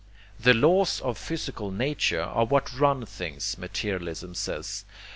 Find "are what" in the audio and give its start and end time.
2.23-2.73